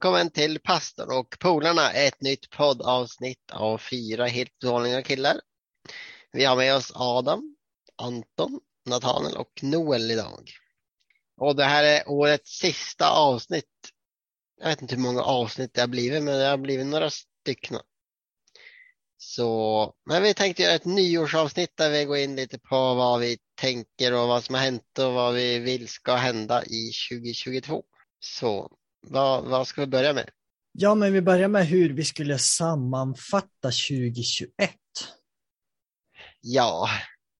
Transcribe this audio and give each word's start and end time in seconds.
Välkommen 0.00 0.30
till 0.30 0.60
Pastorn 0.60 1.18
och 1.18 1.36
Polarna, 1.40 1.92
ett 1.92 2.20
nytt 2.20 2.50
poddavsnitt 2.50 3.50
av 3.52 3.78
fyra 3.78 4.26
helt 4.26 4.64
vanliga 4.64 5.02
killar. 5.02 5.40
Vi 6.32 6.44
har 6.44 6.56
med 6.56 6.74
oss 6.74 6.92
Adam, 6.94 7.56
Anton, 7.96 8.60
Nathaniel 8.86 9.36
och 9.36 9.62
Noel 9.62 10.10
idag. 10.10 10.50
Och 11.36 11.56
det 11.56 11.64
här 11.64 11.84
är 11.84 12.08
årets 12.08 12.58
sista 12.58 13.10
avsnitt. 13.10 13.64
Jag 14.60 14.68
vet 14.68 14.82
inte 14.82 14.94
hur 14.94 15.02
många 15.02 15.22
avsnitt 15.22 15.74
det 15.74 15.80
har 15.80 15.88
blivit, 15.88 16.22
men 16.22 16.38
det 16.38 16.46
har 16.46 16.58
blivit 16.58 16.86
några 16.86 17.10
stycken. 17.10 17.78
Så, 19.16 19.94
men 20.10 20.22
vi 20.22 20.34
tänkte 20.34 20.62
göra 20.62 20.74
ett 20.74 20.84
nyårsavsnitt 20.84 21.76
där 21.76 21.90
vi 21.90 22.04
går 22.04 22.16
in 22.16 22.36
lite 22.36 22.58
på 22.58 22.94
vad 22.94 23.20
vi 23.20 23.38
tänker 23.60 24.12
och 24.12 24.28
vad 24.28 24.44
som 24.44 24.54
har 24.54 24.62
hänt 24.62 24.98
och 24.98 25.12
vad 25.12 25.34
vi 25.34 25.58
vill 25.58 25.88
ska 25.88 26.14
hända 26.14 26.64
i 26.64 26.92
2022. 27.10 27.84
Så 28.20 28.77
vad, 29.00 29.44
vad 29.44 29.66
ska 29.66 29.80
vi 29.80 29.86
börja 29.86 30.12
med? 30.12 30.30
Ja, 30.72 30.94
men 30.94 31.12
vi 31.12 31.20
börjar 31.20 31.48
med 31.48 31.66
hur 31.66 31.92
vi 31.92 32.04
skulle 32.04 32.38
sammanfatta 32.38 33.48
2021. 33.62 34.50
Ja, 36.40 36.88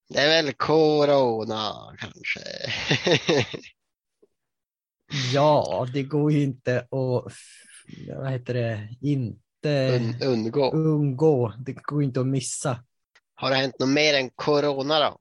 det 0.08 0.18
är 0.18 0.42
väl 0.42 0.54
corona 0.54 1.96
kanske. 1.98 2.40
ja, 5.32 5.86
det 5.92 6.02
går 6.02 6.32
ju 6.32 6.42
inte 6.42 6.78
att, 6.78 7.32
vad 8.16 8.30
heter 8.30 8.54
det, 8.54 8.88
inte 9.00 9.38
Un, 9.96 10.22
undgå. 10.22 10.70
undgå. 10.70 11.52
Det 11.58 11.72
går 11.72 12.02
inte 12.02 12.20
att 12.20 12.26
missa. 12.26 12.84
Har 13.34 13.50
det 13.50 13.56
hänt 13.56 13.78
något 13.78 13.88
mer 13.88 14.14
än 14.14 14.30
corona 14.30 15.00
då? 15.00 15.18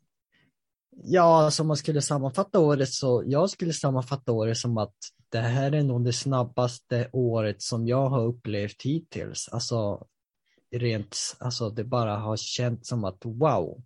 Ja, 1.03 1.51
som 1.51 1.67
man 1.67 1.77
skulle 1.77 2.01
sammanfatta 2.01 2.59
året 2.59 2.89
så, 2.89 3.23
jag 3.25 3.49
skulle 3.49 3.73
sammanfatta 3.73 4.31
året 4.31 4.57
som 4.57 4.77
att 4.77 4.95
det 5.29 5.39
här 5.39 5.71
är 5.71 5.83
nog 5.83 6.05
det 6.05 6.13
snabbaste 6.13 7.09
året 7.13 7.61
som 7.61 7.87
jag 7.87 8.09
har 8.09 8.25
upplevt 8.25 8.81
hittills. 8.83 9.49
Alltså 9.51 10.07
rent, 10.71 11.35
alltså 11.39 11.69
det 11.69 11.83
bara 11.83 12.15
har 12.15 12.37
känts 12.37 12.89
som 12.89 13.03
att 13.03 13.25
wow. 13.25 13.83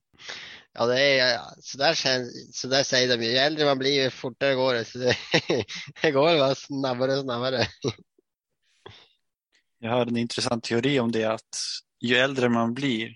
Ja, 0.74 0.86
det 0.86 1.20
är, 1.20 1.40
så, 1.60 1.78
där 1.78 1.94
känns, 1.94 2.60
så 2.60 2.68
där 2.68 2.84
säger 2.84 3.18
de 3.18 3.24
ju. 3.24 3.32
Ju 3.32 3.38
äldre 3.38 3.66
man 3.66 3.78
blir, 3.78 4.04
ju 4.04 4.10
fortare 4.10 4.56
går 4.56 4.74
det. 4.74 4.86
Så 4.86 4.98
det, 4.98 5.18
det 6.02 6.12
går 6.12 6.40
bara 6.40 6.56
snabbare 6.56 7.18
och 7.18 7.24
snabbare. 7.24 7.68
Jag 9.80 9.92
hörde 9.92 10.12
en 10.12 10.18
intressant 10.18 10.64
teori 10.64 11.00
om 11.00 11.12
det 11.12 11.26
att 11.26 11.56
ju 12.00 12.16
äldre 12.16 12.50
man 12.50 12.74
blir, 12.74 13.10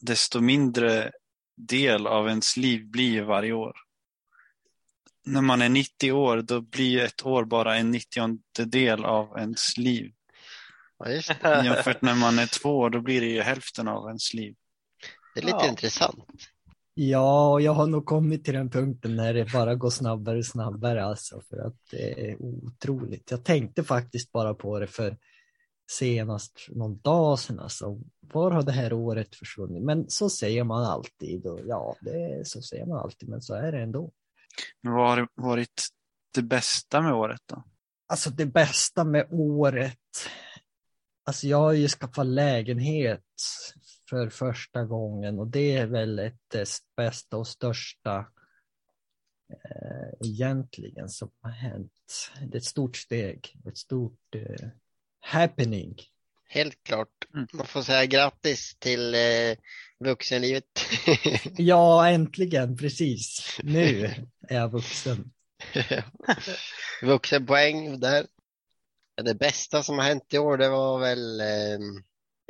desto 0.00 0.40
mindre 0.40 1.10
del 1.56 2.06
av 2.06 2.28
ens 2.28 2.56
liv 2.56 2.86
blir 2.86 3.22
varje 3.22 3.52
år. 3.52 3.76
När 5.32 5.42
man 5.42 5.62
är 5.62 5.68
90 5.68 6.12
år, 6.12 6.42
då 6.42 6.60
blir 6.60 6.98
ett 7.04 7.26
år 7.26 7.44
bara 7.44 7.76
en 7.76 7.98
del 8.66 9.04
av 9.04 9.38
ens 9.38 9.76
liv. 9.78 10.12
Ja. 10.98 11.64
Jämfört 11.64 12.02
när 12.02 12.14
man 12.14 12.38
är 12.38 12.60
två 12.60 12.78
år, 12.78 12.90
då 12.90 13.00
blir 13.00 13.20
det 13.20 13.26
ju 13.26 13.40
hälften 13.40 13.88
av 13.88 14.06
ens 14.06 14.34
liv. 14.34 14.54
Det 15.34 15.40
är 15.40 15.44
lite 15.44 15.58
Ja. 15.60 15.68
intressant. 15.68 16.24
Ja, 16.94 17.52
och 17.52 17.60
jag 17.60 17.72
har 17.72 17.86
nog 17.86 18.06
kommit 18.06 18.44
till 18.44 18.54
den 18.54 18.70
punkten 18.70 19.16
när 19.16 19.34
det 19.34 19.52
bara 19.52 19.74
går 19.74 19.90
snabbare 19.90 20.38
och 20.38 20.46
snabbare 20.46 21.04
alltså 21.04 21.40
för 21.48 21.56
att 21.56 21.76
det 21.90 22.30
är 22.30 22.42
otroligt. 22.42 23.30
Jag 23.30 23.44
tänkte 23.44 23.84
faktiskt 23.84 24.32
bara 24.32 24.54
på 24.54 24.78
det 24.80 24.86
för 24.86 25.16
senast 25.90 26.66
någon 26.68 26.98
dag 26.98 27.38
sedan 27.38 27.58
alltså. 27.60 28.00
Var 28.20 28.50
har 28.50 28.62
det 28.62 28.72
här 28.72 28.92
året 28.92 29.36
försvunnit? 29.36 29.82
Men 29.82 30.10
så 30.10 30.30
säger 30.30 30.64
man 30.64 30.84
alltid 30.84 31.46
och 31.46 31.60
ja, 31.66 31.96
det, 32.00 32.48
så 32.48 32.62
säger 32.62 32.86
man 32.86 32.98
alltid, 32.98 33.28
men 33.28 33.42
så 33.42 33.54
är 33.54 33.72
det 33.72 33.82
ändå. 33.82 34.12
Men 34.82 34.92
vad 34.92 35.18
har 35.18 35.28
varit 35.34 35.88
det 36.34 36.42
bästa 36.42 37.00
med 37.00 37.12
året 37.12 37.40
då? 37.46 37.64
Alltså 38.06 38.30
det 38.30 38.46
bästa 38.46 39.04
med 39.04 39.26
året. 39.30 40.28
Alltså 41.24 41.46
jag 41.46 41.58
har 41.58 41.72
ju 41.72 41.88
skaffat 41.88 42.26
lägenhet 42.26 43.24
för 44.10 44.28
första 44.28 44.84
gången 44.84 45.38
och 45.38 45.46
det 45.46 45.76
är 45.76 45.86
väl 45.86 46.18
ett 46.18 46.54
eh, 46.54 46.60
det 46.60 46.66
bästa 46.96 47.36
och 47.36 47.46
största 47.46 48.26
eh, 49.50 50.28
egentligen 50.28 51.08
som 51.08 51.30
har 51.40 51.50
hänt. 51.50 51.92
Det 52.40 52.56
är 52.56 52.58
ett 52.58 52.64
stort 52.64 52.96
steg, 52.96 53.56
ett 53.66 53.78
stort 53.78 54.34
eh, 54.34 54.68
happening. 55.20 55.96
Helt 56.48 56.84
klart. 56.84 57.08
Mm. 57.34 57.46
Man 57.52 57.66
får 57.66 57.82
säga 57.82 58.06
grattis 58.06 58.76
till 58.78 59.14
eh, 59.14 59.56
vuxenlivet. 60.04 60.64
Ja, 61.56 62.08
äntligen, 62.08 62.76
precis. 62.76 63.56
Nu 63.62 64.04
är 64.48 64.56
jag 64.56 64.68
vuxen. 64.68 65.32
Vuxenpoäng 67.02 68.00
där. 68.00 68.26
Det 69.22 69.34
bästa 69.34 69.82
som 69.82 69.98
har 69.98 70.04
hänt 70.04 70.34
i 70.34 70.38
år, 70.38 70.56
det 70.56 70.68
var 70.68 70.98
väl 70.98 71.40
eh, 71.40 71.78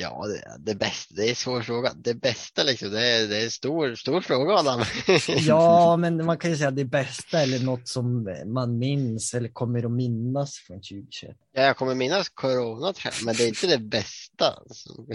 Ja, 0.01 0.27
det, 0.27 0.57
det 0.59 0.75
bästa, 0.75 1.15
det 1.15 1.25
är 1.27 1.29
en 1.29 1.35
svår 1.37 1.63
fråga. 1.63 1.93
Det 1.97 2.15
bästa 2.15 2.63
liksom, 2.63 2.91
det 2.91 3.07
är, 3.07 3.29
det 3.29 3.37
är 3.41 3.45
en 3.45 3.51
stor, 3.51 3.95
stor 3.95 4.21
fråga 4.21 4.53
Adam. 4.55 4.83
Ja, 5.47 5.97
men 5.97 6.25
man 6.27 6.39
kan 6.39 6.51
ju 6.51 6.57
säga 6.57 6.71
det 6.71 6.85
bästa 6.85 7.41
eller 7.43 7.59
något 7.59 7.89
som 7.89 8.29
man 8.47 8.79
minns 8.79 9.35
eller 9.35 9.49
kommer 9.49 9.85
att 9.85 9.91
minnas 9.91 10.57
från 10.59 10.77
2021. 10.77 11.37
Ja, 11.53 11.63
jag 11.63 11.77
kommer 11.77 11.95
minnas 11.95 12.29
corona 12.29 12.93
men 13.25 13.35
det 13.35 13.45
är 13.45 13.49
inte 13.49 13.67
det 13.67 13.79
bästa. 13.79 14.51
Alltså. 14.51 14.91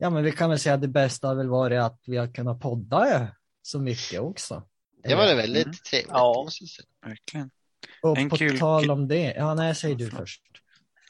Ja, 0.00 0.10
men 0.10 0.24
vi 0.24 0.32
kan 0.32 0.50
väl 0.50 0.58
säga 0.58 0.74
att 0.74 0.80
det 0.80 0.88
bästa 0.88 1.28
har 1.28 1.34
väl 1.34 1.48
varit 1.48 1.80
att 1.80 2.02
vi 2.06 2.16
har 2.16 2.34
kunnat 2.34 2.60
podda 2.60 3.28
så 3.62 3.78
mycket 3.78 4.20
också. 4.20 4.62
Det 5.02 5.14
var 5.14 5.26
det 5.26 5.34
väldigt 5.34 5.64
Mm. 5.66 5.76
trevligt. 5.90 6.10
Ja. 6.10 6.48
Verkligen. 7.06 7.50
Och 8.02 8.18
En 8.18 8.30
på 8.30 8.36
kul- 8.36 8.58
tal 8.58 8.90
om 8.90 9.08
det, 9.08 9.34
ja 9.36 9.54
nej, 9.54 9.74
säg 9.74 9.94
du 9.94 10.10
först. 10.10 10.42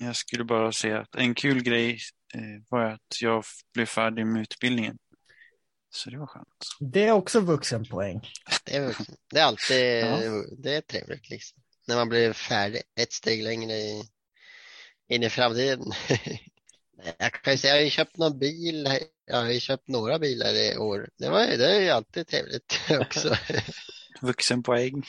Jag 0.01 0.17
skulle 0.17 0.45
bara 0.45 0.73
säga 0.73 1.01
att 1.01 1.15
en 1.15 1.35
kul 1.35 1.63
grej 1.63 1.99
eh, 2.35 2.41
var 2.71 2.85
att 2.85 3.21
jag 3.21 3.45
blev 3.75 3.87
färdig 3.87 4.27
med 4.27 4.43
utbildningen. 4.43 4.99
Så 5.91 6.11
det 6.11 6.19
var 6.19 6.27
skönt. 6.27 6.47
Det 6.81 7.05
är 7.07 7.13
också 7.13 7.41
vuxenpoäng. 7.41 8.21
Det 8.65 8.77
är, 8.77 8.87
vuxen. 8.87 9.17
det 9.31 9.41
är 9.41 9.45
alltid 9.45 9.99
Ja. 10.05 10.45
det 10.59 10.75
är 10.75 10.81
trevligt 10.81 11.31
liksom. 11.31 11.63
När 11.87 11.97
man 11.97 12.09
blir 12.09 12.33
färdig 12.33 12.83
ett 13.01 13.13
steg 13.13 13.43
längre 13.43 13.73
i, 13.73 14.03
in 15.09 15.23
i 15.23 15.31
framtiden. 15.31 15.81
Jag 17.19 17.33
kan 17.33 17.53
ju 17.53 17.59
säga, 17.59 17.73
jag 17.75 17.81
har 17.81 17.85
ju 17.85 17.91
köpt 17.91 18.17
någon 18.17 18.39
bil. 18.39 18.87
här- 18.87 18.99
Jag 19.27 19.37
har 19.37 19.51
ju 19.51 19.61
köpt 19.61 19.89
några 19.89 20.19
bilar 20.19 20.55
i 20.55 20.77
år. 20.77 21.09
Det, 21.19 21.29
var, 21.31 21.47
ju- 21.47 21.57
det 21.57 21.77
är 21.77 21.81
ju 21.81 21.89
alltid 21.91 22.27
trevligt 22.27 22.81
också. 23.01 23.37
Vuxenpoäng. 24.21 25.03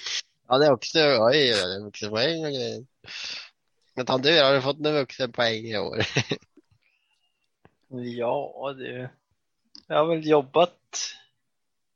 Ja, 0.48 0.58
det 0.58 0.66
är 0.66 0.72
också, 0.72 1.00
oj, 1.20 1.54
vuxenpoäng 1.84 2.46
och 2.46 2.52
grejer. 2.52 2.86
Men 4.00 4.06
ta 4.06 4.18
du, 4.18 4.42
har 4.42 4.54
du 4.54 4.62
fått 4.62 4.80
någon 4.80 4.94
vuxenpoäng 4.94 5.66
i 5.66 5.78
år? 5.78 6.06
Ja, 7.90 8.74
du. 8.78 9.10
Jag 9.88 9.96
har 9.96 10.16
väl 10.16 10.28
jobbat 10.28 11.16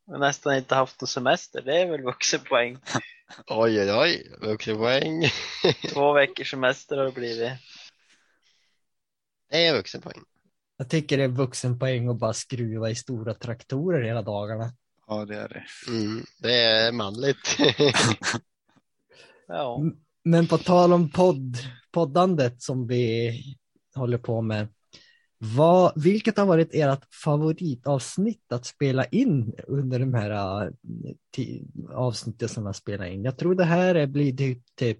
och 0.07 0.19
nästan 0.19 0.55
inte 0.55 0.75
haft 0.75 1.01
någon 1.01 1.07
semester. 1.07 1.61
Det 1.61 1.81
är 1.81 1.91
väl 1.91 2.01
vuxenpoäng. 2.01 2.77
Oj, 3.47 3.81
oj, 3.81 3.91
oj, 3.91 4.37
vuxenpoäng. 4.41 5.23
Två 5.93 6.13
veckors 6.13 6.51
semester 6.51 6.97
har 6.97 7.05
det 7.05 7.11
blivit. 7.11 7.51
Det 9.49 9.65
är 9.65 9.73
vuxenpoäng. 9.73 10.23
Jag 10.77 10.89
tycker 10.89 11.17
det 11.17 11.23
är 11.23 11.27
vuxenpoäng 11.27 12.07
att 12.07 12.19
bara 12.19 12.33
skruva 12.33 12.89
i 12.89 12.95
stora 12.95 13.33
traktorer 13.33 14.03
hela 14.03 14.21
dagarna. 14.21 14.73
Ja, 15.07 15.25
det 15.25 15.35
är 15.35 15.49
det. 15.49 15.63
Mm, 15.87 16.25
det 16.39 16.53
är 16.53 16.91
manligt. 16.91 17.57
Ja. 19.47 19.79
Men 20.23 20.47
på 20.47 20.57
tal 20.57 20.93
om 20.93 21.09
podd, 21.09 21.57
poddandet 21.91 22.61
som 22.61 22.87
vi 22.87 23.31
håller 23.95 24.17
på 24.17 24.41
med. 24.41 24.67
Vad, 25.37 26.03
vilket 26.03 26.37
har 26.37 26.45
varit 26.45 26.69
ert 26.73 27.13
favoritavsnitt 27.23 28.51
att 28.51 28.65
spela 28.65 29.05
in 29.05 29.53
under 29.67 29.99
de 29.99 30.13
här 30.13 30.31
äh, 30.61 30.69
avsnitten 31.91 32.49
som 32.49 32.65
har 32.65 32.73
spelat 32.73 33.07
in? 33.07 33.23
Jag 33.23 33.37
tror 33.37 33.55
det 33.55 33.63
här 33.63 33.95
är, 33.95 34.07
blir 34.07 34.37
typ, 34.37 34.63
typ, 34.75 34.99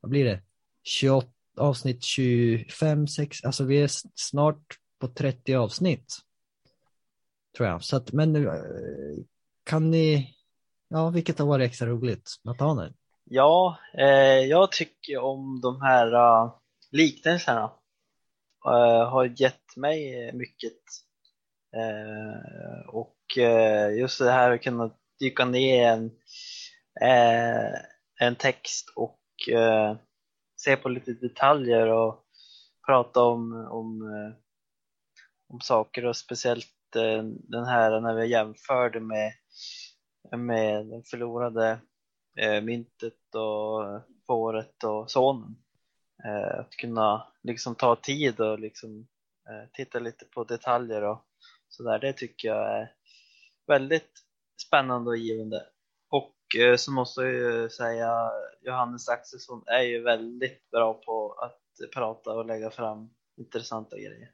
vad 0.00 0.10
blir 0.10 0.24
det? 0.24 0.42
28, 0.82 1.28
avsnitt 1.56 2.02
25, 2.02 3.08
6, 3.08 3.44
alltså 3.44 3.64
vi 3.64 3.82
är 3.82 3.90
snart 4.14 4.78
på 4.98 5.08
30 5.08 5.54
avsnitt. 5.54 6.18
Tror 7.56 7.68
jag. 7.68 7.84
Så 7.84 7.96
att, 7.96 8.12
men 8.12 8.36
äh, 8.36 8.52
kan 9.64 9.90
ni, 9.90 10.34
ja 10.88 11.10
vilket 11.10 11.38
har 11.38 11.46
varit 11.46 11.66
extra 11.66 11.88
roligt? 11.88 12.30
Nathanael? 12.44 12.92
Ja, 13.28 13.78
eh, 13.98 14.46
jag 14.48 14.72
tycker 14.72 15.18
om 15.18 15.60
de 15.60 15.82
här 15.82 16.14
uh, 16.14 16.54
liknelserna. 16.90 17.72
Uh, 18.66 19.04
har 19.10 19.40
gett 19.40 19.76
mig 19.76 20.32
mycket. 20.32 20.72
Uh, 21.76 22.88
och 22.88 23.16
uh, 23.38 23.98
just 23.98 24.18
det 24.18 24.30
här 24.30 24.50
att 24.50 24.62
kunna 24.62 24.90
dyka 25.20 25.44
ner 25.44 25.76
i 25.76 25.84
en, 25.84 26.10
en 28.20 28.36
text 28.36 28.92
och 28.96 29.20
se 30.56 30.76
på 30.76 30.88
lite 30.88 31.12
detaljer 31.12 31.86
och 31.86 32.24
prata 32.86 33.22
om, 33.22 33.68
om, 33.70 34.02
om 35.48 35.60
saker 35.60 36.04
och 36.04 36.16
speciellt 36.16 36.66
den 37.48 37.64
här 37.64 38.00
när 38.00 38.14
vi 38.14 38.26
jämförde 38.26 39.00
med, 39.00 39.32
med 40.36 40.86
den 40.86 41.02
förlorade 41.02 41.80
Eh, 42.36 42.62
myntet 42.62 43.34
och 43.34 43.84
eh, 43.84 44.00
fåret 44.26 44.84
och 44.84 45.10
sonen. 45.10 45.56
Eh, 46.24 46.60
att 46.60 46.70
kunna 46.70 47.32
liksom 47.42 47.74
ta 47.74 47.96
tid 47.96 48.40
och 48.40 48.58
liksom 48.58 49.06
titta 49.72 49.98
lite 49.98 50.24
på 50.24 50.44
detaljer 50.44 51.02
och 51.02 51.26
sådär. 51.68 51.98
Det 51.98 52.12
tycker 52.12 52.48
jag 52.48 52.80
är 52.80 52.92
väldigt 53.66 54.10
spännande 54.66 55.10
och 55.10 55.16
givande. 55.16 55.66
Och 56.08 56.34
så 56.76 56.92
måste 56.92 57.22
jag 57.22 57.32
ju 57.32 57.68
säga 57.70 58.30
Johannes 58.62 59.08
Axelsson 59.08 59.62
är 59.66 59.82
ju 59.82 60.02
väldigt 60.02 60.70
bra 60.70 60.94
på 60.94 61.32
att 61.32 61.92
prata 61.94 62.32
och 62.32 62.46
lägga 62.46 62.70
fram 62.70 63.10
intressanta 63.36 63.96
grejer. 63.96 64.30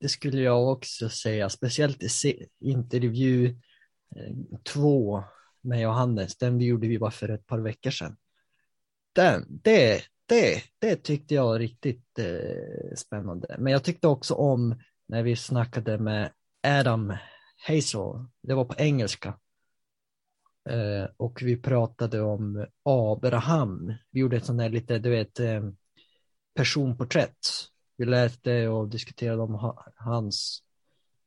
Det 0.00 0.08
skulle 0.08 0.42
jag 0.42 0.68
också 0.68 1.08
säga, 1.08 1.48
speciellt 1.48 2.02
i 2.02 2.48
intervju 2.58 3.56
två 4.64 5.24
med 5.66 5.80
Johannes, 5.80 6.36
den 6.36 6.58
vi 6.58 6.64
gjorde 6.64 6.88
vi 6.88 6.98
bara 6.98 7.10
för 7.10 7.28
ett 7.28 7.46
par 7.46 7.58
veckor 7.58 7.90
sedan. 7.90 8.16
Den, 9.12 9.44
det, 9.48 10.02
det, 10.26 10.62
det 10.78 10.96
tyckte 10.96 11.34
jag 11.34 11.44
var 11.44 11.58
riktigt 11.58 12.18
eh, 12.18 12.94
spännande. 12.96 13.56
Men 13.58 13.72
jag 13.72 13.84
tyckte 13.84 14.08
också 14.08 14.34
om 14.34 14.80
när 15.08 15.22
vi 15.22 15.36
snackade 15.36 15.98
med 15.98 16.30
Adam 16.62 17.12
Hazel, 17.66 18.26
det 18.42 18.54
var 18.54 18.64
på 18.64 18.74
engelska. 18.78 19.38
Eh, 20.68 21.08
och 21.16 21.42
vi 21.42 21.56
pratade 21.56 22.20
om 22.20 22.66
Abraham. 22.82 23.94
Vi 24.10 24.20
gjorde 24.20 24.36
ett 24.36 24.44
sånt 24.44 24.58
där 24.58 24.68
lite, 24.68 24.98
du 24.98 25.10
vet, 25.10 25.40
eh, 25.40 25.70
personporträtt. 26.54 27.38
Vi 27.96 28.04
läste 28.04 28.68
och 28.68 28.88
diskuterade 28.88 29.42
om 29.42 29.54
ha- 29.54 29.86
hans, 29.96 30.62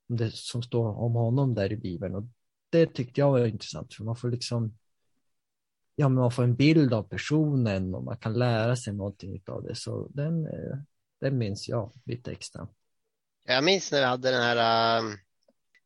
om 0.10 0.18
det 0.18 0.32
som 0.34 0.62
står 0.62 1.00
om 1.00 1.14
honom 1.14 1.54
där 1.54 1.72
i 1.72 1.78
Bibeln. 1.78 2.16
Och 2.16 2.24
det 2.70 2.94
tyckte 2.94 3.22
jag 3.22 3.32
var 3.32 3.46
intressant, 3.46 3.94
för 3.94 4.04
man 4.04 4.16
får 4.16 4.30
liksom, 4.30 4.78
ja 5.96 6.10
men 6.10 6.20
man 6.20 6.32
får 6.32 6.44
en 6.44 6.56
bild 6.56 6.94
av 6.94 7.04
personen 7.04 7.96
och 7.96 8.04
man 8.04 8.18
kan 8.18 8.34
lära 8.34 8.76
sig 8.76 8.94
någonting 8.94 9.44
av 9.48 9.64
det. 9.64 9.76
Så 9.76 10.08
den, 10.08 10.46
eh, 10.46 10.78
den 11.22 11.38
minns 11.38 11.70
jag 11.70 11.92
lite 12.06 12.32
extra. 12.32 12.68
Jag 13.46 13.64
minns 13.64 13.92
när 13.92 14.00
vi 14.00 14.06
hade 14.06 14.32
den 14.32 14.42
här 14.42 15.00
um, 15.00 15.18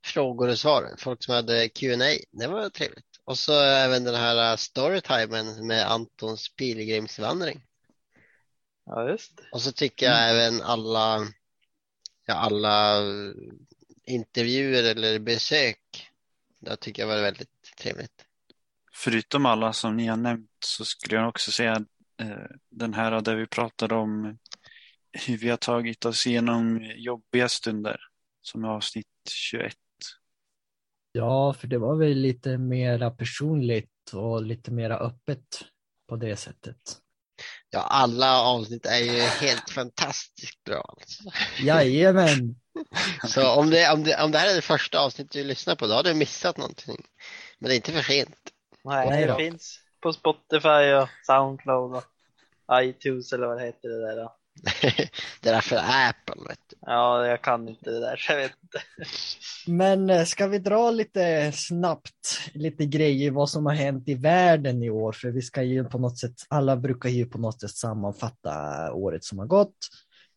frågor 0.06 0.50
och 0.50 0.60
svar, 0.60 0.96
folk 0.98 1.24
som 1.24 1.34
hade 1.34 1.70
Q&A. 1.70 2.18
Det 2.32 2.48
var 2.48 2.70
trevligt. 2.70 3.06
Och 3.26 3.38
så 3.38 3.62
även 3.62 4.04
den 4.04 4.16
här 4.16 4.52
uh, 4.52 4.58
storytimen 4.58 5.68
med 5.68 5.92
Antons 5.92 6.56
pilgrimsvandring. 6.56 7.66
Ja, 8.86 9.10
just. 9.10 9.32
Och 9.52 9.62
så 9.62 9.72
tycker 9.72 10.06
jag 10.06 10.30
även 10.30 10.62
alla, 10.62 11.28
ja, 12.26 12.34
alla 12.34 13.02
uh, 13.02 13.34
intervjuer 14.04 14.84
eller 14.84 15.20
besök. 15.20 16.13
Det 16.64 16.76
tycker 16.76 17.02
jag 17.02 17.08
var 17.08 17.22
väldigt 17.22 17.76
trevligt. 17.82 18.26
Förutom 18.94 19.46
alla 19.46 19.74
som 19.74 19.98
ni 19.98 20.08
har 20.08 20.18
nämnt 20.18 20.50
så 20.66 20.86
skulle 20.86 21.16
jag 21.16 21.30
också 21.30 21.52
säga 21.52 21.86
eh, 22.22 22.46
den 22.70 22.94
här 22.94 23.22
där 23.22 23.36
vi 23.36 23.48
pratade 23.48 23.96
om 23.96 24.38
hur 25.12 25.38
vi 25.38 25.50
har 25.50 25.58
tagit 25.58 26.06
oss 26.06 26.28
igenom 26.28 26.92
jobbiga 26.96 27.50
stunder 27.50 27.98
som 28.42 28.64
är 28.64 28.68
avsnitt 28.68 29.08
21. 29.30 29.76
Ja, 31.12 31.54
för 31.54 31.68
det 31.68 31.78
var 31.78 31.96
väl 31.96 32.18
lite 32.18 32.58
mera 32.58 33.12
personligt 33.12 34.14
och 34.14 34.44
lite 34.44 34.72
mera 34.72 34.98
öppet 34.98 35.66
på 36.10 36.16
det 36.16 36.36
sättet. 36.36 37.00
Ja, 37.70 37.80
alla 37.80 38.42
avsnitt 38.42 38.86
är 38.86 39.00
ju 39.00 39.20
helt 39.22 39.70
fantastiskt 39.70 40.64
bra. 40.64 40.96
Alltså. 41.00 41.24
Jajamän, 41.64 42.56
Så 43.28 43.50
om 43.60 43.70
det, 43.70 43.92
om, 43.92 44.04
det, 44.04 44.24
om 44.24 44.32
det 44.32 44.38
här 44.38 44.52
är 44.52 44.56
det 44.56 44.62
första 44.62 45.00
avsnittet 45.00 45.32
du 45.32 45.44
lyssnar 45.44 45.76
på, 45.76 45.88
då 45.88 45.94
har 45.94 46.04
du 46.04 46.14
missat 46.14 46.58
någonting. 46.58 47.06
Men 47.60 47.70
det 47.70 47.74
är 47.74 47.76
inte 47.76 47.92
för 47.92 48.02
sent. 48.02 48.36
Nej, 48.84 49.10
Nej 49.10 49.26
det 49.26 49.36
finns 49.36 49.80
på 50.02 50.14
Spotify 50.14 50.94
och 50.94 51.10
Soundcloud 51.26 51.96
och 51.96 52.04
iTunes 52.74 53.34
eller 53.34 53.48
vad 53.48 53.58
det 53.58 53.66
heter 53.66 53.90
det 53.90 54.08
där. 54.08 54.16
Då. 54.16 54.36
det 55.42 55.50
är 55.50 55.54
därför 55.54 55.76
Apple, 55.76 56.44
vet 56.48 56.60
du. 56.70 56.76
Ja, 56.82 57.28
jag 57.28 57.42
kan 57.42 57.70
inte 57.70 57.90
det 57.90 58.00
där, 58.00 58.18
så 58.18 58.32
jag 58.32 58.38
vet 58.38 58.52
inte. 58.64 58.82
men 59.68 60.10
eh, 60.10 60.24
ska 60.24 60.48
vi 60.48 60.60
dra 60.60 60.92
lite 60.92 61.52
snabbt 61.52 62.40
lite 62.54 62.86
grejer 62.86 63.32
vad 63.32 63.50
som 63.50 63.66
har 63.66 63.74
hänt 63.74 64.10
i 64.10 64.14
världen 64.14 64.84
i 64.84 64.90
år? 64.90 65.12
För 65.12 65.30
vi 65.30 65.42
ska 65.42 65.64
ju 65.64 65.84
på 65.84 65.98
något 65.98 66.20
sätt, 66.20 66.36
alla 66.50 66.78
brukar 66.78 67.10
ju 67.10 67.26
på 67.26 67.38
något 67.38 67.62
sätt 67.62 67.72
sammanfatta 67.72 68.54
året 68.94 69.24
som 69.24 69.40
har 69.40 69.46
gått. 69.46 69.78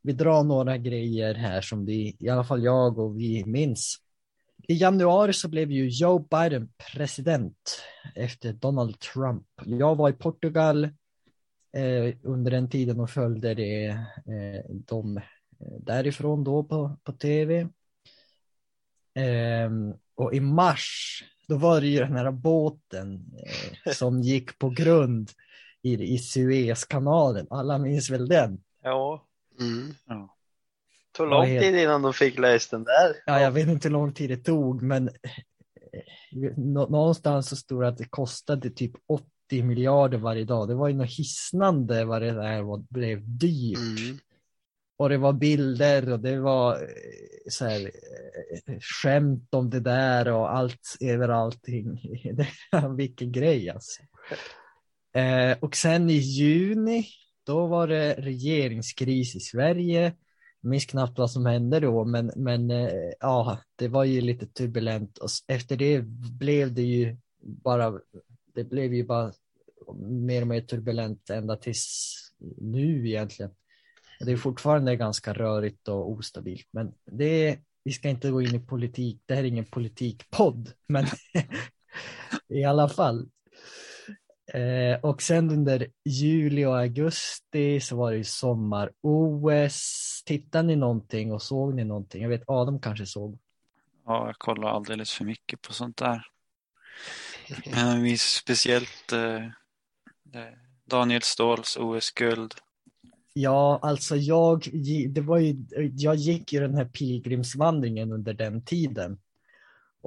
Vi 0.07 0.13
drar 0.13 0.45
några 0.45 0.79
grejer 0.79 1.35
här 1.35 1.61
som 1.61 1.85
vi, 1.85 2.17
i 2.19 2.29
alla 2.29 2.45
fall 2.45 2.65
jag 2.65 2.99
och 2.99 3.21
vi 3.21 3.45
minns. 3.45 3.97
I 4.69 4.75
januari 4.75 5.33
så 5.33 5.49
blev 5.49 5.71
ju 5.71 5.89
Joe 5.89 6.19
Biden 6.19 6.69
president 6.95 7.83
efter 8.15 8.53
Donald 8.53 9.01
Trump. 9.01 9.47
Jag 9.65 9.97
var 9.97 10.11
i 10.11 10.13
Portugal 10.13 10.85
eh, 11.73 12.15
under 12.23 12.51
den 12.51 12.71
tiden 12.71 13.01
och 13.01 13.11
följde 13.11 13.55
det, 13.55 13.87
eh, 13.87 14.65
de 14.69 15.17
eh, 15.17 15.23
därifrån 15.81 16.45
då 16.45 16.65
på, 16.65 16.97
på 17.05 17.13
tv. 17.13 17.69
Eh, 19.15 19.71
och 20.15 20.35
i 20.35 20.41
mars, 20.41 21.25
då 21.49 21.57
var 21.57 21.81
det 21.81 21.87
ju 21.87 21.99
den 21.99 22.17
här 22.17 22.31
båten 22.31 23.25
eh, 23.87 23.93
som 23.93 24.23
gick 24.23 24.59
på 24.59 24.69
grund 24.69 25.31
i, 25.83 26.15
i 26.15 26.19
Suezkanalen. 26.19 27.47
Alla 27.51 27.79
minns 27.79 28.11
väl 28.11 28.29
den? 28.29 28.61
Ja, 28.83 29.26
Mm. 29.61 29.95
Ja. 30.07 30.37
tog 31.13 31.29
lång 31.29 31.47
tid 31.47 31.75
innan 31.75 32.03
de 32.03 32.13
fick 32.13 32.39
löst 32.39 32.71
den 32.71 32.85
där. 32.85 33.17
Ja, 33.27 33.41
jag 33.41 33.51
vet 33.51 33.69
inte 33.69 33.89
hur 33.89 33.93
lång 33.93 34.13
tid 34.13 34.31
det 34.31 34.37
tog, 34.37 34.83
men 34.83 35.09
eh, 35.09 36.53
nå- 36.57 36.89
någonstans 36.89 37.49
så 37.49 37.57
stod 37.57 37.83
det 37.83 37.89
att 37.89 37.99
det 37.99 38.09
kostade 38.11 38.71
typ 38.71 38.93
80 39.09 39.63
miljarder 39.63 40.19
varje 40.19 40.45
dag. 40.45 40.69
Det 40.69 40.75
var 40.75 40.89
ju 40.89 40.95
något 40.95 41.19
hisnande 41.19 42.05
vad 42.05 42.23
det 42.23 42.33
där 42.33 42.63
var, 42.63 42.85
blev 42.91 43.21
dyrt. 43.39 43.79
Mm. 43.79 44.19
Och 44.99 45.09
det 45.09 45.19
var 45.19 45.33
bilder 45.33 46.13
och 46.13 46.21
det 46.21 46.41
var 46.41 46.75
eh, 46.75 46.89
så 47.51 47.65
här, 47.65 47.81
eh, 48.67 48.79
skämt 48.81 49.55
om 49.55 49.71
det 49.71 49.81
där 49.81 50.29
och 50.29 50.57
allt 50.57 50.97
över 51.01 51.29
allting. 51.29 52.01
Vilken 52.97 53.33
grej 53.33 53.71
alltså. 53.71 54.03
Eh, 55.15 55.59
och 55.61 55.77
sen 55.77 56.11
i 56.11 56.13
juni, 56.13 57.07
då 57.47 57.67
var 57.67 57.89
det 57.89 58.15
regeringskris 58.15 59.37
i 59.37 59.41
Sverige. 59.41 60.15
Jag 60.61 60.71
minns 60.71 60.87
knappt 60.87 61.19
vad 61.19 61.31
som 61.31 61.47
hände 61.47 61.81
då, 61.81 62.05
men, 62.05 62.33
men 62.37 62.71
eh, 62.71 63.13
ja, 63.21 63.59
det 63.77 63.89
var 63.89 64.05
ju 64.05 64.21
lite 64.21 64.47
turbulent. 64.47 65.19
Och 65.19 65.29
efter 65.47 65.77
det 65.77 66.03
blev 66.39 66.75
det 66.75 66.83
ju 66.83 67.17
bara, 67.41 68.01
det 68.55 68.65
blev 68.65 68.95
ju 68.95 69.05
bara 69.05 69.33
mer 69.99 70.43
och 70.43 70.49
mer 70.49 70.61
turbulent 70.61 71.31
ända 71.31 71.57
tills 71.57 72.15
nu 72.57 73.09
egentligen. 73.09 73.51
Det 74.21 74.33
är 74.33 74.37
fortfarande 74.37 74.97
ganska 74.97 75.33
rörigt 75.33 75.89
och 75.89 76.11
ostabilt, 76.11 76.69
men 76.71 76.95
det, 77.05 77.59
vi 77.85 77.93
ska 77.93 78.09
inte 78.09 78.31
gå 78.31 78.43
in 78.43 78.55
i 78.55 78.61
politik. 78.61 79.23
Det 79.27 79.35
här 79.35 79.45
är 79.45 79.49
ingen 79.49 79.65
politikpodd, 79.65 80.73
men 80.87 81.07
i 82.49 82.65
alla 82.65 82.89
fall. 82.89 83.29
Eh, 84.55 85.01
och 85.01 85.23
sen 85.23 85.51
under 85.51 85.87
juli 86.05 86.65
och 86.65 86.79
augusti 86.79 87.81
så 87.81 87.97
var 87.97 88.11
det 88.11 88.17
ju 88.17 88.25
sommar-OS. 88.25 90.23
Tittade 90.27 90.69
ni 90.69 90.77
någonting 90.77 91.33
och 91.33 91.43
såg 91.43 91.75
ni 91.75 91.85
någonting? 91.85 92.23
Jag 92.23 92.29
vet 92.29 92.45
Adam 92.47 92.81
kanske 92.81 93.07
såg. 93.07 93.39
Ja, 94.07 94.27
jag 94.27 94.39
kollar 94.39 94.69
alldeles 94.69 95.13
för 95.13 95.25
mycket 95.25 95.63
på 95.63 95.73
sånt 95.73 95.97
där. 95.97 96.27
Men 97.67 97.89
jag 97.89 98.01
minns 98.01 98.23
speciellt 98.23 99.13
eh, 99.13 99.45
eh, 99.45 100.55
Daniel 100.85 101.23
Ståhls 101.23 101.77
OS-guld. 101.77 102.55
Ja, 103.33 103.79
alltså 103.83 104.17
jag, 104.17 104.69
det 105.09 105.21
var 105.21 105.39
ju, 105.39 105.57
jag 105.93 106.17
gick 106.17 106.53
ju 106.53 106.61
den 106.61 106.75
här 106.75 106.85
pilgrimsvandringen 106.85 108.13
under 108.13 108.35
den 108.35 108.65
tiden. 108.65 109.19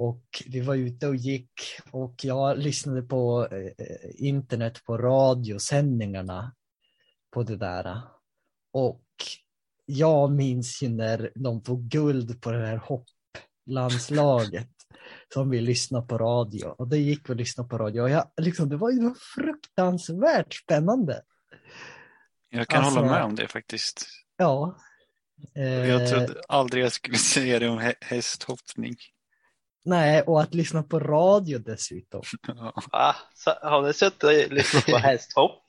Och 0.00 0.22
vi 0.46 0.60
var 0.60 0.74
ute 0.74 1.08
och 1.08 1.16
gick 1.16 1.52
och 1.90 2.14
jag 2.22 2.58
lyssnade 2.58 3.02
på 3.02 3.48
eh, 3.50 4.26
internet 4.26 4.84
på 4.84 4.98
radiosändningarna 4.98 6.54
på 7.30 7.42
det 7.42 7.56
där. 7.56 8.00
Och 8.72 9.04
jag 9.86 10.32
minns 10.32 10.82
ju 10.82 10.88
när 10.88 11.30
de 11.34 11.62
tog 11.62 11.82
guld 11.88 12.42
på 12.42 12.50
det 12.50 12.66
här 12.66 12.76
hopplandslaget 12.76 14.68
som 15.34 15.50
vi 15.50 15.60
lyssnade 15.60 16.06
på 16.06 16.18
radio. 16.18 16.64
Och 16.66 16.88
det 16.88 16.98
gick 16.98 17.28
vi 17.28 17.32
och 17.32 17.36
lyssnade 17.36 17.68
på 17.68 17.78
radio. 17.78 18.00
Och 18.02 18.10
jag, 18.10 18.30
liksom, 18.40 18.68
det 18.68 18.76
var 18.76 18.90
ju 18.90 19.14
fruktansvärt 19.34 20.54
spännande. 20.54 21.22
Jag 22.50 22.68
kan 22.68 22.84
Alltså- 22.84 23.00
hålla 23.00 23.12
med 23.12 23.24
om 23.24 23.34
det 23.34 23.48
faktiskt. 23.48 24.06
Ja. 24.36 24.76
Jag 25.52 26.02
Eh, 26.02 26.08
trodde 26.08 26.40
aldrig 26.48 26.84
jag 26.84 26.92
skulle 26.92 27.18
säga 27.18 27.58
det 27.58 27.68
om 27.68 27.78
hä- 27.78 27.94
hästhoppning. 28.00 28.96
Nej, 29.84 30.22
och 30.22 30.40
att 30.40 30.54
lyssna 30.54 30.82
på 30.82 31.00
radio 31.00 31.58
dessutom. 31.58 32.22
Ja. 32.46 33.14
Har 33.62 33.86
ni 33.86 33.92
suttit 33.92 34.22
och 34.24 34.32
lyssnat 34.52 34.86
på 34.86 34.96
hästhopp? 34.96 35.64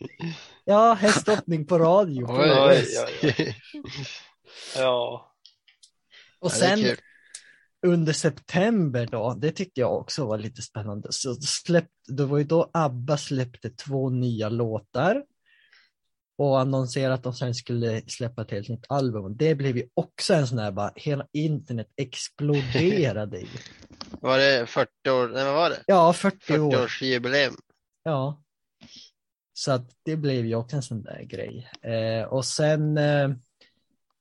Ja, 0.66 0.94
hästhoppning 0.94 1.66
på 1.66 1.80
radio. 1.80 2.28
På 2.28 2.34
Oj, 2.34 2.52
Oj, 2.52 2.86
oj, 3.24 3.36
oj. 3.38 3.56
Ja, 4.78 5.32
Och 6.40 6.52
Ja, 6.52 6.56
sen 6.56 6.78
kul. 6.80 6.98
under 7.88 8.14
september 8.14 9.08
då, 9.12 9.34
det 9.34 9.52
tyckte 9.52 9.80
jag 9.82 9.98
också 9.98 10.26
var 10.26 10.38
lite 10.38 10.62
spännande. 10.62 11.08
Så 11.12 11.36
släpp, 11.36 11.88
det 12.08 12.26
var 12.26 12.38
ju 12.38 12.44
då 12.44 12.70
ABBA 12.74 13.18
släppte 13.18 13.70
två 13.70 14.10
nya 14.10 14.50
låtar. 14.50 15.24
och 16.38 16.60
annonserade 16.60 17.14
att 17.14 17.24
de 17.24 17.34
sen 17.34 17.56
skulle 17.56 18.02
släppa 18.08 18.42
ett 18.42 18.52
helt 18.52 18.70
nytt 18.70 18.86
album. 18.90 19.38
Det 19.38 19.56
blev 19.56 19.78
ju 19.78 19.88
också 19.94 20.34
en 20.34 20.48
sån 20.48 20.60
här 20.60 20.72
bara, 20.72 20.92
hela 20.96 21.28
internet 21.34 21.88
exploderade. 21.98 23.42
Var 24.22 24.38
det 24.38 24.68
40 24.68 25.10
år, 25.10 25.28
nej 25.28 25.46
vad 25.46 25.54
var 25.54 25.70
det? 25.70 25.84
Ja, 25.88 26.14
40, 26.14 26.38
40 26.40 26.60
år. 26.60 26.84
års 26.84 27.02
jubileum. 27.02 27.56
Ja. 28.04 28.42
Så 29.54 29.72
att 29.72 29.90
det 30.04 30.16
blev 30.16 30.46
ju 30.46 30.56
också 30.56 30.76
en 30.76 30.84
sån 30.84 31.04
där 31.04 31.24
grej. 31.24 31.72
Eh, 31.82 32.24
och 32.24 32.46
sen 32.46 32.98
eh, 32.98 33.30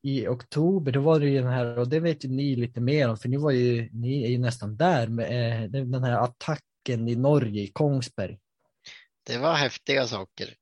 i 0.03 0.29
oktober, 0.29 0.93
då 0.93 1.01
var 1.01 1.21
det 1.21 1.27
ju 1.27 1.39
den 1.39 1.53
här, 1.53 1.79
och 1.79 1.89
det 1.89 2.01
vet 2.01 2.25
ju 2.25 2.29
ni 2.29 2.57
lite 2.57 2.81
mer 2.81 3.09
om, 3.09 3.17
för 3.17 3.29
ni 3.29 3.37
var 3.37 3.51
ju, 3.51 3.89
ni 3.93 4.25
är 4.25 4.29
ju 4.29 4.39
nästan 4.39 4.77
där 4.77 5.07
med 5.07 5.65
eh, 5.65 5.83
den 5.85 6.05
här 6.05 6.21
attacken 6.21 7.09
i 7.09 7.17
Norge, 7.17 7.63
i 7.63 7.67
Kongsberg. 7.67 8.39
Det 9.27 9.39
var 9.39 9.55
häftiga 9.55 10.07
saker. 10.07 10.55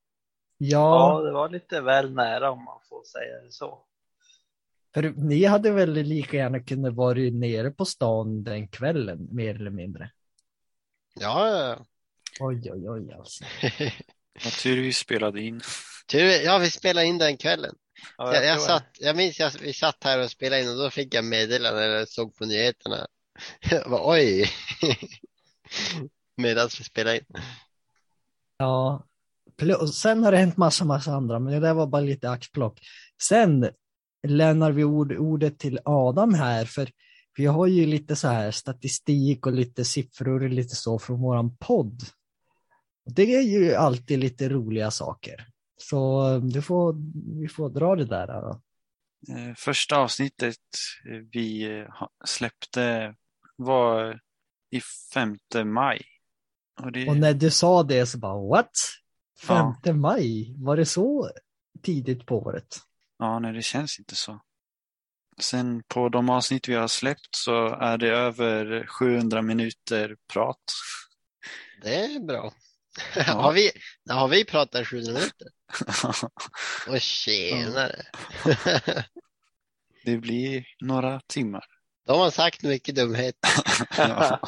Ja, 0.58 1.20
Ja, 1.20 1.24
det 1.24 1.32
var 1.32 1.48
lite 1.48 1.80
väl 1.80 2.14
nära 2.14 2.50
om 2.50 2.64
man 2.64 2.80
får 2.88 3.04
säga 3.04 3.42
det 3.44 3.52
så. 3.52 3.84
För 4.98 5.12
ni 5.16 5.44
hade 5.44 5.70
väl 5.70 5.92
lika 5.92 6.36
gärna 6.36 6.60
kunnat 6.60 6.94
vara 6.94 7.18
nere 7.18 7.70
på 7.70 7.84
stan 7.84 8.44
den 8.44 8.68
kvällen, 8.68 9.28
mer 9.30 9.54
eller 9.54 9.70
mindre. 9.70 10.10
Ja, 11.20 11.76
Oj, 12.40 12.70
oj, 12.72 12.90
oj 12.90 13.12
alltså. 13.12 13.44
ja. 14.44 14.50
Tur 14.62 14.82
vi 14.82 14.92
spelade 14.92 15.40
in. 15.40 15.60
Tur, 16.06 16.44
ja, 16.44 16.58
vi 16.58 16.70
spelade 16.70 17.06
in 17.06 17.18
den 17.18 17.36
kvällen. 17.36 17.74
Ja, 18.18 18.34
jag, 18.34 18.44
jag, 18.44 18.56
tror 18.56 18.66
satt, 18.66 18.88
jag 18.98 19.16
minns 19.16 19.40
att 19.40 19.60
vi 19.60 19.72
satt 19.72 20.04
här 20.04 20.22
och 20.22 20.30
spelade 20.30 20.62
in 20.62 20.68
och 20.68 20.76
då 20.76 20.90
fick 20.90 21.14
jag 21.14 21.24
meddelande 21.24 21.80
när 21.80 21.88
jag 21.88 22.08
såg 22.08 22.36
på 22.36 22.44
nyheterna. 22.44 23.06
Jag 23.70 23.90
bara, 23.90 24.10
oj. 24.10 24.50
Medan 26.36 26.68
vi 26.78 26.84
spelade 26.84 27.18
in. 27.18 27.24
Ja, 28.56 29.06
plus, 29.56 29.98
sen 29.98 30.24
har 30.24 30.32
det 30.32 30.38
hänt 30.38 30.56
massa, 30.56 30.84
massa 30.84 31.12
andra, 31.12 31.38
men 31.38 31.52
det 31.52 31.60
där 31.60 31.74
var 31.74 31.86
bara 31.86 32.02
lite 32.02 32.30
axplock. 32.30 32.80
Sen 33.22 33.70
lämnar 34.26 34.72
vi 34.72 34.84
ord, 34.84 35.12
ordet 35.12 35.58
till 35.58 35.80
Adam 35.84 36.34
här, 36.34 36.64
för 36.64 36.90
vi 37.36 37.46
har 37.46 37.66
ju 37.66 37.86
lite 37.86 38.16
så 38.16 38.28
här 38.28 38.50
statistik 38.50 39.46
och 39.46 39.52
lite 39.52 39.84
siffror 39.84 40.42
och 40.42 40.50
lite 40.50 40.74
så 40.74 40.98
från 40.98 41.20
våran 41.20 41.56
podd. 41.56 42.02
Det 43.06 43.34
är 43.34 43.42
ju 43.42 43.74
alltid 43.74 44.18
lite 44.18 44.48
roliga 44.48 44.90
saker. 44.90 45.46
Så 45.76 46.38
du 46.38 46.62
får, 46.62 46.96
vi 47.40 47.48
får 47.48 47.70
dra 47.70 47.96
det 47.96 48.04
där. 48.04 48.26
Då. 48.26 48.60
Eh, 49.34 49.54
Första 49.56 49.96
avsnittet 49.96 50.56
eh, 51.10 51.20
vi 51.32 51.78
eh, 51.78 52.06
släppte 52.24 53.14
var 53.56 54.20
i 54.70 54.80
5 55.14 55.38
maj. 55.64 56.02
Och 56.80 56.92
det, 56.92 57.08
Och 57.08 57.16
när 57.16 57.34
du 57.34 57.50
sa 57.50 57.82
det 57.82 58.06
så 58.06 58.18
bara 58.18 58.48
what? 58.48 58.70
Ja. 59.48 59.80
5 59.84 60.00
maj, 60.00 60.54
var 60.58 60.76
det 60.76 60.86
så 60.86 61.30
tidigt 61.82 62.26
på 62.26 62.38
året? 62.38 62.78
Ja, 63.18 63.38
nej, 63.38 63.52
det 63.52 63.62
känns 63.62 63.98
inte 63.98 64.14
så. 64.14 64.40
Sen 65.40 65.82
på 65.88 66.08
de 66.08 66.30
avsnitt 66.30 66.68
vi 66.68 66.74
har 66.74 66.88
släppt 66.88 67.34
så 67.36 67.66
är 67.68 67.98
det 67.98 68.08
över 68.08 68.86
700 68.86 69.42
minuter 69.42 70.16
prat. 70.32 70.62
Det 71.82 71.94
är 71.94 72.20
bra. 72.20 72.52
Har, 73.26 73.52
vi, 73.52 73.70
har 74.10 74.28
vi 74.28 74.44
pratat 74.44 74.86
700 74.86 75.12
minuter? 75.12 75.48
Och 76.88 77.00
tjenare. 77.00 78.02
Det 80.04 80.16
blir 80.16 80.64
några 80.80 81.20
timmar. 81.26 81.64
De 82.06 82.18
har 82.18 82.30
sagt 82.30 82.62
mycket 82.62 82.94
dumheter. 82.94 83.50
Ja, 83.96 84.40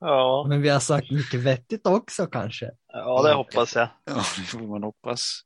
ja, 0.00 0.46
Men 0.48 0.62
vi 0.62 0.68
har 0.68 0.80
sagt 0.80 1.10
mycket 1.10 1.40
vettigt 1.40 1.86
också 1.86 2.26
kanske. 2.26 2.70
ja, 2.92 3.22
det 3.22 3.34
hoppas 3.34 3.74
jag. 3.74 3.88
ja, 4.04 4.14
det 4.14 4.42
får 4.42 4.58
man 4.58 4.82
hoppas. 4.82 5.40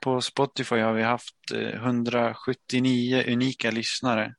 På 0.00 0.20
Spotify 0.20 0.76
har 0.76 0.92
vi 0.92 1.02
haft 1.02 1.52
eh, 1.54 1.74
179 1.74 3.24
unika 3.28 3.70
lyssnare. 3.70 4.34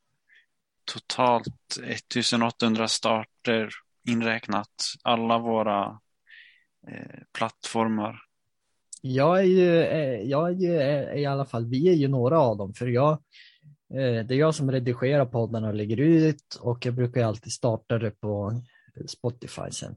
Totalt 0.85 1.77
1800 1.83 2.87
starter 2.87 3.69
inräknat 4.07 4.69
alla 5.03 5.37
våra 5.37 5.99
eh, 6.87 7.19
plattformar. 7.33 8.21
Jag 9.01 9.39
är 9.39 9.43
ju, 9.43 9.81
eh, 9.81 10.21
jag 10.21 10.49
är 10.49 10.53
ju 10.53 10.77
eh, 10.81 11.21
i 11.21 11.25
alla 11.25 11.45
fall, 11.45 11.65
vi 11.65 11.89
är 11.89 11.93
ju 11.93 12.07
några 12.07 12.39
av 12.39 12.57
dem, 12.57 12.73
för 12.73 12.87
jag, 12.87 13.11
eh, 13.93 14.25
det 14.25 14.33
är 14.33 14.39
jag 14.39 14.55
som 14.55 14.71
redigerar 14.71 15.25
podden 15.25 15.63
och 15.63 15.73
lägger 15.73 15.99
ut 15.99 16.55
och 16.61 16.85
jag 16.85 16.93
brukar 16.93 17.21
ju 17.21 17.27
alltid 17.27 17.53
starta 17.53 17.97
det 17.97 18.11
på 18.11 18.61
Spotify 19.07 19.71
sen. 19.71 19.95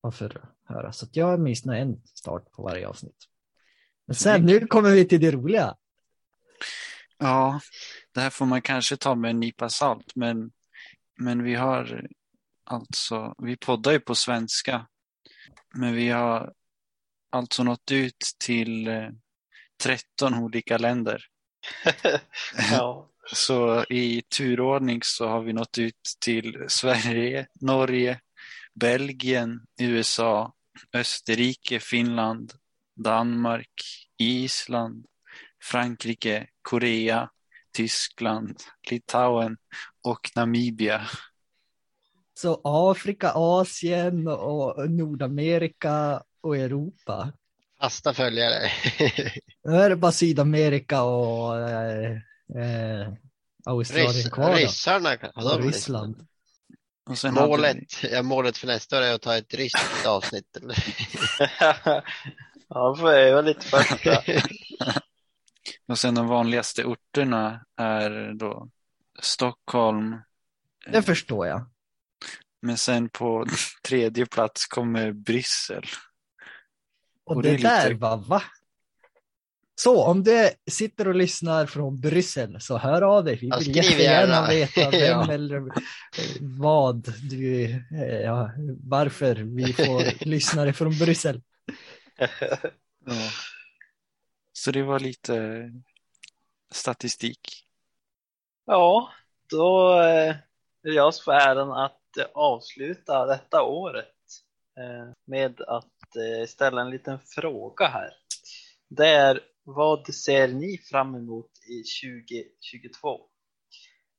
varför 0.00 0.44
höra. 0.64 0.92
Så 0.92 1.06
att 1.06 1.16
jag 1.16 1.26
har 1.26 1.38
minst 1.38 1.66
en 1.66 2.02
start 2.04 2.50
på 2.50 2.62
varje 2.62 2.88
avsnitt. 2.88 3.28
Men 4.06 4.16
sen, 4.16 4.42
nu 4.42 4.66
kommer 4.66 4.90
vi 4.90 5.04
till 5.04 5.20
det 5.20 5.30
roliga. 5.30 5.74
Ja, 7.18 7.60
det 8.14 8.20
här 8.20 8.30
får 8.30 8.46
man 8.46 8.62
kanske 8.62 8.96
ta 8.96 9.14
med 9.14 9.30
en 9.30 9.40
nypa 9.40 9.68
salt, 9.68 10.12
men, 10.14 10.52
men 11.18 11.42
vi 11.42 11.54
har 11.54 12.06
alltså, 12.64 13.34
vi 13.38 13.56
poddar 13.56 13.92
ju 13.92 14.00
på 14.00 14.14
svenska, 14.14 14.86
men 15.74 15.94
vi 15.94 16.08
har 16.08 16.52
alltså 17.30 17.62
nått 17.62 17.90
ut 17.90 18.36
till 18.44 18.88
eh, 18.88 19.08
13 19.82 20.34
olika 20.34 20.78
länder. 20.78 21.24
Ja, 22.70 23.10
Så 23.32 23.84
i 23.84 24.22
turordning 24.22 25.00
så 25.02 25.28
har 25.28 25.42
vi 25.42 25.52
nått 25.52 25.78
ut 25.78 26.16
till 26.20 26.64
Sverige, 26.68 27.46
Norge, 27.60 28.20
Belgien, 28.74 29.60
USA, 29.80 30.52
Österrike, 30.92 31.80
Finland, 31.80 32.52
Danmark, 32.94 33.82
Island, 34.18 35.06
Frankrike, 35.62 36.46
Korea, 36.62 37.30
Tyskland, 37.76 38.60
Litauen 38.90 39.56
och 40.02 40.30
Namibia. 40.36 41.08
Så 42.34 42.60
Afrika, 42.64 43.32
Asien 43.34 44.28
och 44.28 44.90
Nordamerika 44.90 46.22
och 46.40 46.56
Europa. 46.56 47.32
Fasta 47.80 48.14
följare. 48.14 48.70
Nu 49.64 49.76
är 49.76 49.90
det 49.90 49.96
bara 49.96 50.12
Sydamerika 50.12 51.02
och 51.02 51.60
eh, 51.60 52.12
eh, 52.56 53.12
Australien 53.64 54.12
Ryss, 54.12 54.28
kvar 54.28 54.50
då. 54.50 54.56
ryssarna. 54.56 55.16
Och 55.34 55.62
Ryssland. 55.64 56.26
Och 57.06 57.18
sen 57.18 57.34
hade 57.34 57.46
Målet, 57.46 57.76
vi, 58.02 58.12
ja, 58.12 58.22
målet 58.22 58.56
för 58.56 58.66
nästa 58.66 58.98
år 58.98 59.02
är 59.02 59.14
att 59.14 59.22
ta 59.22 59.36
ett 59.36 59.54
ryskt 59.54 60.06
avsnitt. 60.06 60.56
Ja, 62.74 62.96
jag 63.12 63.28
göra 63.28 63.40
lite 63.40 63.60
första. 63.66 64.22
och 65.88 65.98
sen 65.98 66.14
de 66.14 66.28
vanligaste 66.28 66.84
orterna 66.84 67.64
är 67.76 68.32
då 68.34 68.68
Stockholm, 69.22 70.16
Det 70.92 71.02
förstår 71.02 71.46
jag. 71.46 71.66
men 72.62 72.76
sen 72.76 73.08
på 73.08 73.46
tredje 73.88 74.26
plats 74.26 74.66
kommer 74.66 75.12
Bryssel. 75.12 75.84
Och, 77.24 77.36
Och 77.36 77.42
det, 77.42 77.48
det 77.48 77.54
är 77.54 77.58
där 77.58 77.88
lite- 77.88 78.00
var 78.00 78.16
va? 78.16 78.42
Så 79.76 80.04
om 80.04 80.24
du 80.24 80.50
sitter 80.70 81.08
och 81.08 81.14
lyssnar 81.14 81.66
från 81.66 82.00
Bryssel 82.00 82.60
så 82.60 82.78
hör 82.78 83.02
av 83.02 83.24
dig. 83.24 83.34
Vi 83.40 83.50
vill 83.58 83.76
jättegärna 83.76 84.32
gärna. 84.34 84.46
veta 84.48 84.90
vem 84.90 85.00
Ja. 85.00 85.32
eller 85.32 85.56
eh, 85.56 85.72
vad 86.40 87.12
du, 87.30 87.64
eh, 87.64 88.20
ja, 88.24 88.50
varför 88.84 89.34
vi 89.34 89.72
får 89.72 90.24
lyssnare 90.24 90.72
från 90.72 90.98
Bryssel. 90.98 91.42
Ja. 93.06 93.30
Så 94.52 94.70
det 94.70 94.82
var 94.82 95.00
lite 95.00 95.70
statistik. 96.70 97.64
Ja, 98.64 99.12
då 99.50 99.92
eh, 100.00 100.36
är 100.82 100.92
jag 100.92 101.22
får 101.22 101.32
äran 101.32 101.72
att 101.72 102.16
eh, 102.18 102.26
avsluta 102.34 103.26
detta 103.26 103.62
året 103.62 104.14
eh, 104.78 105.12
med 105.24 105.60
att 105.60 105.90
ställa 106.48 106.82
en 106.82 106.90
liten 106.90 107.18
fråga 107.18 107.86
här. 107.86 108.10
Det 108.88 109.08
är 109.08 109.40
vad 109.64 110.14
ser 110.14 110.48
ni 110.48 110.78
fram 110.78 111.14
emot 111.14 111.50
i 111.68 111.82
2022? 112.06 113.20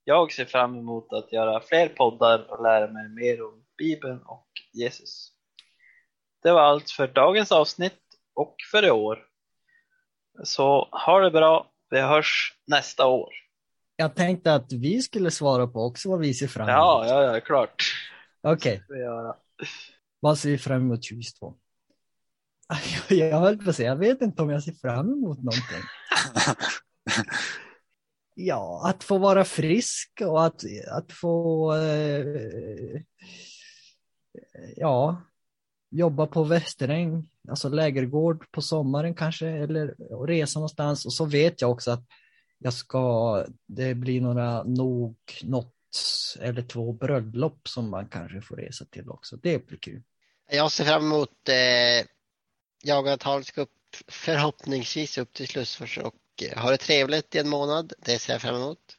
Jag 0.03 0.31
ser 0.31 0.45
fram 0.45 0.75
emot 0.77 1.13
att 1.13 1.31
göra 1.31 1.61
fler 1.61 1.89
poddar 1.89 2.51
och 2.51 2.63
lära 2.63 2.91
mig 2.91 3.09
mer 3.09 3.43
om 3.43 3.65
Bibeln 3.77 4.21
och 4.21 4.47
Jesus. 4.73 5.34
Det 6.45 6.51
var 6.51 6.61
allt 6.61 6.91
för 6.91 7.07
dagens 7.07 7.51
avsnitt 7.51 7.99
och 8.33 8.55
för 8.71 8.85
i 8.85 8.91
år. 8.91 9.19
Så 10.43 10.89
ha 11.05 11.19
det 11.19 11.31
bra, 11.31 11.71
vi 11.89 12.01
hörs 12.01 12.53
nästa 12.67 13.05
år. 13.05 13.29
Jag 13.95 14.15
tänkte 14.15 14.53
att 14.53 14.71
vi 14.71 15.01
skulle 15.01 15.31
svara 15.31 15.67
på 15.67 15.79
också 15.79 16.09
vad 16.09 16.19
vi 16.19 16.33
ser 16.33 16.47
fram 16.47 16.69
emot. 16.69 16.77
Ja, 16.77 17.05
ja, 17.07 17.33
ja, 17.33 17.41
klart. 17.41 17.83
Okej, 18.41 18.83
göra. 18.89 19.35
vad 20.19 20.39
ser 20.39 20.49
vi 20.49 20.57
fram 20.57 20.81
emot 20.81 21.03
2022? 21.03 21.53
Jag 23.09 23.39
höll 23.39 23.57
på 23.57 23.69
att 23.69 23.75
säga, 23.75 23.89
jag 23.89 23.95
vet 23.95 24.21
inte 24.21 24.41
om 24.41 24.49
jag 24.49 24.63
ser 24.63 24.73
fram 24.73 25.13
emot 25.13 25.37
någonting. 25.37 25.83
Ja, 28.37 28.89
att 28.89 29.03
få 29.03 29.17
vara 29.17 29.45
frisk 29.45 30.21
och 30.21 30.45
att, 30.45 30.63
att 30.91 31.11
få 31.11 31.73
eh, 31.75 33.01
ja, 34.75 35.21
jobba 35.97 36.27
på 36.27 36.43
Västeräng 36.43 37.29
alltså 37.49 37.69
lägergård 37.69 38.51
på 38.51 38.61
sommaren 38.61 39.15
kanske 39.15 39.47
eller 39.47 39.95
resa 40.25 40.59
någonstans 40.59 41.05
och 41.05 41.13
så 41.13 41.25
vet 41.25 41.61
jag 41.61 41.71
också 41.71 41.91
att 41.91 42.03
jag 42.57 42.73
ska, 42.73 43.45
det 43.65 43.95
blir 43.95 44.21
några 44.21 44.63
nog 44.63 45.15
något 45.43 45.71
eller 46.39 46.61
två 46.61 46.93
bröllop 46.93 47.67
som 47.67 47.89
man 47.89 48.07
kanske 48.07 48.41
får 48.41 48.55
resa 48.55 48.85
till 48.85 49.09
också. 49.09 49.35
Det 49.35 49.67
blir 49.67 49.77
kul. 49.77 50.03
Jag 50.51 50.71
ser 50.71 50.83
fram 50.83 51.05
emot 51.05 51.49
eh, 51.49 52.07
jaga 52.83 53.17
talskupp 53.17 53.69
förhoppningsvis 54.07 55.17
upp 55.17 55.33
till 55.33 55.47
Slussfors 55.47 55.97
och 55.97 56.15
eh, 56.41 56.61
ha 56.61 56.71
det 56.71 56.77
trevligt 56.77 57.35
i 57.35 57.39
en 57.39 57.49
månad. 57.49 57.93
Det 57.99 58.19
ser 58.19 58.33
jag 58.33 58.41
fram 58.41 58.55
emot. 58.55 58.97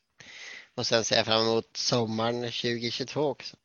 Och 0.75 0.87
sen 0.87 1.05
ser 1.05 1.17
jag 1.17 1.27
fram 1.27 1.43
emot 1.43 1.77
sommaren 1.77 2.43
2022 2.43 3.21
också. 3.21 3.57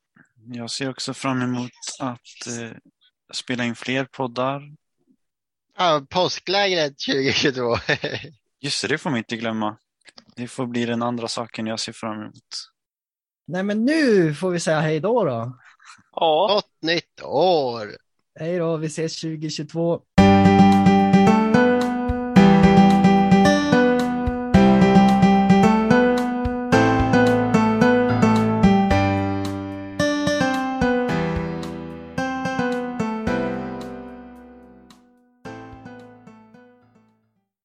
Jag 0.46 0.72
ser 0.72 0.90
också 0.90 1.14
fram 1.14 1.42
emot 1.42 1.72
att 2.00 2.48
eh, 2.48 2.78
spela 3.34 3.64
in 3.64 3.76
fler 3.76 4.06
poddar. 4.06 4.62
Ja, 5.78 6.06
påsklägret 6.10 6.94
2022. 7.08 7.76
Just 8.62 8.82
det, 8.82 8.88
det 8.88 8.98
får 8.98 9.10
man 9.10 9.18
inte 9.18 9.38
glömma. 9.38 9.78
Det 10.36 10.48
får 10.48 10.66
bli 10.66 10.86
den 10.86 11.04
andra 11.04 11.28
saken 11.28 11.68
jag 11.68 11.80
ser 11.80 11.94
fram 11.94 12.22
emot. 12.22 12.72
Nej 13.48 13.64
men 13.64 13.86
nu 13.86 14.34
får 14.34 14.50
vi 14.50 14.60
säga 14.60 14.80
hej 14.80 15.00
då 15.00 15.24
då. 15.24 15.60
Ja, 16.12 16.48
Gott 16.48 16.82
nytt 16.82 17.22
år! 17.24 17.98
Hej 18.40 18.58
då, 18.58 18.78
vi 18.78 18.88
ses 18.88 19.22
2022. 19.22 20.02